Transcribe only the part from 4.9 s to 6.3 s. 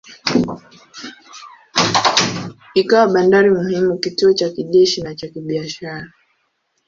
na cha kibiashara.